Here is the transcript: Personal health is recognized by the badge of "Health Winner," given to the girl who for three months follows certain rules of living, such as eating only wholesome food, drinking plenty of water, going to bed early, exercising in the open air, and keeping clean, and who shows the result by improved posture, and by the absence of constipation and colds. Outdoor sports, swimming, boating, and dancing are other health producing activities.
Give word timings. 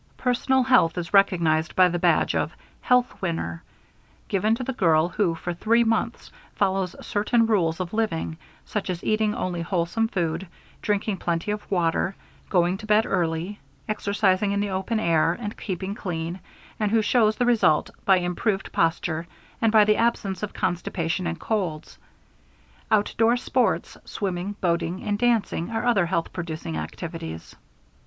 Personal 0.17 0.63
health 0.63 0.97
is 0.97 1.13
recognized 1.13 1.75
by 1.75 1.87
the 1.87 1.99
badge 1.99 2.33
of 2.33 2.55
"Health 2.81 3.21
Winner," 3.21 3.61
given 4.29 4.55
to 4.55 4.63
the 4.63 4.73
girl 4.73 5.09
who 5.09 5.35
for 5.35 5.53
three 5.53 5.83
months 5.83 6.31
follows 6.55 6.95
certain 7.05 7.45
rules 7.45 7.79
of 7.79 7.93
living, 7.93 8.37
such 8.65 8.89
as 8.89 9.03
eating 9.03 9.35
only 9.35 9.61
wholesome 9.61 10.07
food, 10.07 10.47
drinking 10.81 11.17
plenty 11.17 11.51
of 11.51 11.69
water, 11.69 12.15
going 12.49 12.77
to 12.79 12.87
bed 12.87 13.05
early, 13.05 13.59
exercising 13.87 14.51
in 14.53 14.59
the 14.59 14.71
open 14.71 14.99
air, 14.99 15.33
and 15.39 15.55
keeping 15.55 15.93
clean, 15.93 16.39
and 16.79 16.89
who 16.89 17.03
shows 17.03 17.35
the 17.35 17.45
result 17.45 17.91
by 18.03 18.17
improved 18.17 18.71
posture, 18.71 19.27
and 19.61 19.71
by 19.71 19.83
the 19.85 19.97
absence 19.97 20.41
of 20.41 20.51
constipation 20.51 21.27
and 21.27 21.39
colds. 21.39 21.99
Outdoor 22.89 23.37
sports, 23.37 23.99
swimming, 24.05 24.55
boating, 24.61 25.03
and 25.03 25.19
dancing 25.19 25.69
are 25.69 25.85
other 25.85 26.07
health 26.07 26.33
producing 26.33 26.75
activities. 26.75 27.55